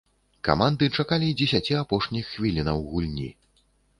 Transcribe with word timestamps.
Каманды 0.47 0.87
чакалі 1.01 1.27
дзесяці 1.41 1.77
апошніх 1.83 2.31
хвілінаў 2.33 2.83
гульні. 2.95 3.29